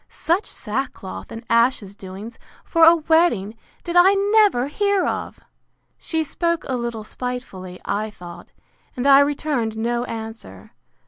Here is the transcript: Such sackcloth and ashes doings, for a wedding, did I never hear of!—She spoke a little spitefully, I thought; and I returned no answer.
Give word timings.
Such 0.09 0.47
sackcloth 0.47 1.31
and 1.31 1.45
ashes 1.47 1.93
doings, 1.93 2.39
for 2.65 2.85
a 2.85 2.95
wedding, 2.95 3.55
did 3.83 3.95
I 3.95 4.15
never 4.15 4.65
hear 4.67 5.05
of!—She 5.05 6.23
spoke 6.23 6.65
a 6.67 6.75
little 6.75 7.03
spitefully, 7.03 7.79
I 7.85 8.09
thought; 8.09 8.51
and 8.97 9.05
I 9.05 9.19
returned 9.19 9.77
no 9.77 10.03
answer. 10.05 10.71